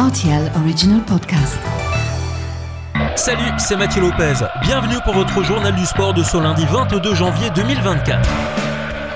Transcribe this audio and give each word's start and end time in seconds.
RTL 0.00 0.50
Original 0.62 1.02
Podcast. 1.02 1.58
Salut, 3.16 3.52
c'est 3.58 3.76
Mathieu 3.76 4.00
Lopez. 4.00 4.32
Bienvenue 4.62 4.96
pour 5.04 5.12
votre 5.12 5.42
journal 5.42 5.74
du 5.74 5.84
sport 5.84 6.14
de 6.14 6.22
ce 6.22 6.38
lundi 6.38 6.64
22 6.64 7.14
janvier 7.14 7.50
2024. 7.54 8.26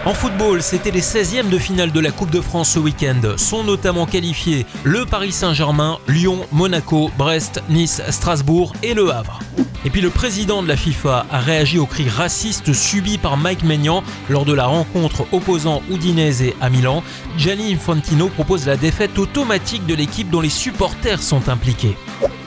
En 0.06 0.12
football, 0.12 0.62
c'était 0.62 0.90
les 0.90 1.01
16e 1.01 1.48
de 1.48 1.56
finale 1.56 1.90
de 1.90 1.98
la 1.98 2.11
Coupe 2.11 2.30
de 2.30 2.43
France 2.43 2.72
ce 2.72 2.79
week-end. 2.79 3.22
Sont 3.38 3.64
notamment 3.64 4.04
qualifiés 4.04 4.67
le 4.85 5.06
Paris 5.06 5.33
Saint-Germain, 5.33 5.99
Lyon, 6.08 6.40
Monaco, 6.53 7.11
Brest, 7.17 7.62
Nice, 7.71 8.03
Strasbourg 8.11 8.75
et 8.83 8.93
Le 8.93 9.11
Havre. 9.11 9.38
Et 9.87 9.90
puis 9.90 10.03
le 10.03 10.11
président 10.11 10.62
de 10.62 10.69
la 10.69 10.76
FIFA 10.76 11.25
a 11.30 11.38
réagi 11.38 11.79
aux 11.79 11.87
cris 11.87 12.11
racistes 12.11 12.75
subis 12.75 13.17
par 13.17 13.38
Mike 13.38 13.65
Maignan 13.65 14.04
lors 14.29 14.44
de 14.44 14.53
la 14.53 14.67
rencontre 14.67 15.26
opposant 15.33 15.80
Udinese 15.90 16.52
à 16.61 16.69
Milan. 16.69 17.02
Gianni 17.39 17.73
Infantino 17.73 18.29
propose 18.29 18.66
la 18.66 18.77
défaite 18.77 19.19
automatique 19.19 19.87
de 19.87 19.95
l'équipe 19.95 20.29
dont 20.29 20.43
les 20.43 20.51
supporters 20.51 21.23
sont 21.23 21.48
impliqués. 21.48 21.97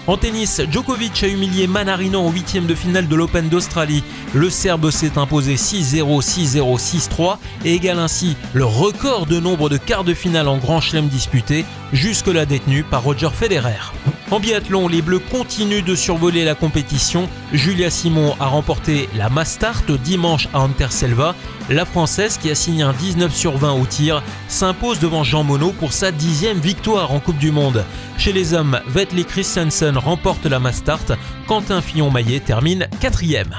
En 0.07 0.15
tennis, 0.15 0.61
Djokovic 0.71 1.21
a 1.23 1.27
humilié 1.27 1.67
Manarino 1.67 2.21
en 2.21 2.31
huitième 2.31 2.65
de 2.65 2.73
finale 2.75 3.09
de 3.09 3.15
l'Open 3.15 3.49
d'Australie. 3.49 4.05
Le 4.33 4.49
Serbe 4.49 4.89
s'est 4.89 5.17
imposé 5.17 5.55
6-0, 5.55 6.21
6-0, 6.21 6.79
6-3 6.79 7.37
et 7.65 7.73
égale 7.73 7.99
ainsi 7.99 8.37
le 8.53 8.63
record 8.63 9.25
de 9.25 9.41
nombre 9.41 9.67
de 9.67 9.75
quarts 9.75 10.05
de 10.05 10.13
finale 10.13 10.47
en 10.47 10.59
Grand 10.59 10.79
Chelem 10.79 11.07
disputés, 11.09 11.65
jusque-là 11.91 12.45
détenu 12.45 12.83
par 12.83 13.03
Roger 13.03 13.31
Federer. 13.33 13.91
En 14.29 14.41
biathlon, 14.41 14.89
les 14.89 15.01
Bleus 15.01 15.21
continuent 15.31 15.83
de 15.83 15.95
survoler 15.95 16.43
la 16.43 16.53
compétition. 16.53 17.29
Julia 17.53 17.89
Simon 17.89 18.35
a 18.41 18.47
remporté 18.47 19.07
la 19.15 19.29
Mastart 19.29 19.85
dimanche 20.03 20.49
à 20.53 20.59
Anterselva. 20.59 21.33
La 21.69 21.85
Française, 21.85 22.37
qui 22.37 22.51
a 22.51 22.55
signé 22.55 22.83
un 22.83 22.91
19 22.91 23.33
sur 23.33 23.57
20 23.57 23.73
au 23.73 23.85
tir, 23.85 24.21
s'impose 24.49 24.99
devant 24.99 25.23
Jean 25.23 25.45
Monod 25.45 25.73
pour 25.75 25.93
sa 25.93 26.11
dixième 26.11 26.59
victoire 26.59 27.13
en 27.13 27.21
Coupe 27.21 27.37
du 27.37 27.51
Monde. 27.51 27.85
Chez 28.17 28.33
les 28.33 28.53
hommes, 28.53 28.81
Vettel 28.87 29.23
Christensen 29.23 29.97
remporte 29.97 30.45
la 30.45 30.59
Mastart. 30.59 31.05
Quentin 31.47 31.81
Fillon-Maillet 31.81 32.41
termine 32.41 32.89
quatrième. 32.99 33.55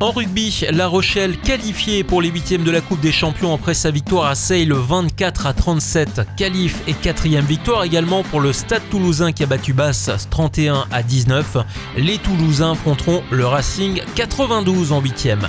En 0.00 0.12
rugby, 0.12 0.64
La 0.70 0.86
Rochelle 0.86 1.36
qualifiée 1.38 2.04
pour 2.04 2.22
les 2.22 2.28
huitièmes 2.28 2.62
de 2.62 2.70
la 2.70 2.80
Coupe 2.80 3.00
des 3.00 3.10
Champions 3.10 3.52
après 3.52 3.74
sa 3.74 3.90
victoire 3.90 4.26
à 4.26 4.36
Seille 4.36 4.64
le 4.64 4.76
24 4.76 5.46
à 5.46 5.52
37. 5.52 6.22
Qualif 6.36 6.82
et 6.86 6.94
quatrième 6.94 7.44
victoire 7.44 7.82
également 7.82 8.22
pour 8.22 8.40
le 8.40 8.52
Stade 8.52 8.82
Toulousain 8.90 9.32
qui 9.32 9.42
a 9.42 9.46
battu 9.46 9.72
Basse 9.72 10.28
31 10.30 10.84
à 10.92 11.02
19. 11.02 11.56
Les 11.96 12.18
Toulousains 12.18 12.72
affronteront 12.72 13.24
le 13.32 13.44
Racing 13.44 14.00
92 14.14 14.92
en 14.92 15.00
huitième. 15.00 15.48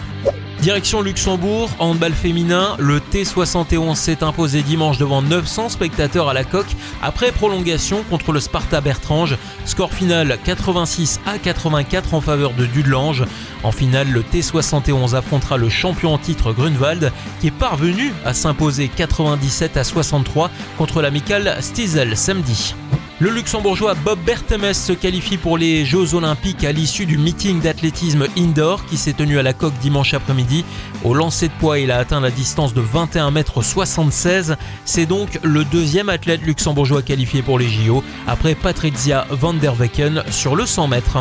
Direction 0.61 1.01
Luxembourg, 1.01 1.69
handball 1.79 2.11
féminin, 2.11 2.75
le 2.79 2.99
T71 2.99 3.95
s'est 3.95 4.23
imposé 4.23 4.61
dimanche 4.61 4.97
devant 4.97 5.21
900 5.21 5.69
spectateurs 5.69 6.27
à 6.27 6.33
la 6.33 6.43
coque 6.43 6.75
après 7.01 7.31
prolongation 7.31 8.03
contre 8.09 8.33
le 8.33 8.41
Sparta 8.41 8.81
Bertrange. 8.81 9.37
Score 9.63 9.93
final 9.93 10.37
86 10.43 11.21
à 11.25 11.37
84 11.37 12.13
en 12.13 12.19
faveur 12.19 12.53
de 12.53 12.65
Dudelange. 12.65 13.23
En 13.63 13.71
finale, 13.71 14.09
le 14.09 14.21
T71 14.21 15.15
affrontera 15.15 15.55
le 15.55 15.69
champion 15.69 16.13
en 16.13 16.17
titre 16.17 16.51
Grunwald 16.51 17.13
qui 17.39 17.47
est 17.47 17.51
parvenu 17.51 18.11
à 18.25 18.33
s'imposer 18.33 18.89
97 18.89 19.77
à 19.77 19.85
63 19.85 20.51
contre 20.77 21.01
l'amical 21.01 21.55
Stiesel 21.61 22.17
samedi. 22.17 22.75
Le 23.21 23.29
luxembourgeois 23.29 23.95
Bob 23.95 24.17
Bertemes 24.25 24.73
se 24.73 24.93
qualifie 24.93 25.35
pour 25.35 25.57
les 25.57 25.83
Jeux 25.83 26.13
Olympiques 26.15 26.63
à 26.63 26.71
l'issue 26.71 27.05
du 27.05 27.17
meeting 27.17 27.59
d'athlétisme 27.59 28.27
indoor 28.37 28.85
qui 28.85 28.95
s'est 28.95 29.11
tenu 29.11 29.37
à 29.37 29.43
la 29.43 29.51
coque 29.51 29.77
dimanche 29.79 30.13
après-midi. 30.13 30.63
Au 31.03 31.13
lancer 31.13 31.49
de 31.49 31.53
poids, 31.59 31.79
il 31.79 31.91
a 31.91 31.97
atteint 31.97 32.21
la 32.21 32.31
distance 32.31 32.73
de 32.73 32.79
21 32.79 33.31
mètres 33.31 33.61
76. 33.61 34.55
C'est 34.85 35.05
donc 35.05 35.37
le 35.43 35.65
deuxième 35.65 36.07
athlète 36.07 36.43
luxembourgeois 36.43 37.01
qualifié 37.01 37.41
pour 37.41 37.59
les 37.59 37.67
JO 37.67 38.05
après 38.25 38.55
Patricia 38.55 39.27
van 39.31 39.53
der 39.53 39.77
Wecken 39.77 40.23
sur 40.31 40.55
le 40.55 40.65
100 40.65 40.87
mètres. 40.87 41.17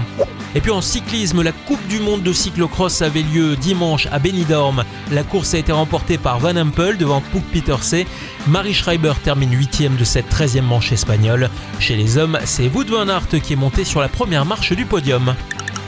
Et 0.55 0.61
puis 0.61 0.71
en 0.71 0.81
cyclisme, 0.81 1.43
la 1.43 1.53
Coupe 1.53 1.87
du 1.89 2.01
Monde 2.01 2.23
de 2.23 2.33
cyclocross 2.33 3.03
avait 3.03 3.23
lieu 3.23 3.57
dimanche 3.57 4.09
à 4.11 4.19
Benidorm. 4.19 4.85
La 5.13 5.23
course 5.23 5.55
a 5.55 5.59
été 5.59 5.73
remportée 5.73 6.19
par 6.19 6.39
Van 6.39 6.57
Empel 6.57 6.97
devant 6.97 7.21
Puk 7.21 7.43
Peterse. 7.53 7.95
Marie 8.47 8.75
Schreiber 8.75 9.13
termine 9.23 9.53
8 9.53 9.97
de 9.97 10.05
cette 10.05 10.33
13e 10.33 10.63
manche 10.63 10.93
espagnole. 10.93 11.51
Chez 11.79 11.97
les 11.97 12.17
hommes, 12.17 12.39
c'est 12.45 12.69
Wood 12.69 12.89
Van 12.89 13.07
qui 13.43 13.53
est 13.53 13.57
monté 13.57 13.85
sur 13.85 14.01
la 14.01 14.09
première 14.09 14.45
marche 14.45 14.73
du 14.73 14.87
podium. 14.87 15.35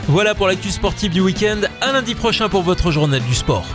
Voilà 0.07 0.35
pour 0.35 0.47
l'actu 0.47 0.69
sportive 0.69 1.11
du 1.11 1.21
week-end. 1.21 1.61
À 1.79 1.91
lundi 1.91 2.15
prochain 2.15 2.49
pour 2.49 2.63
votre 2.63 2.91
journal 2.91 3.21
du 3.21 3.35
sport. 3.35 3.65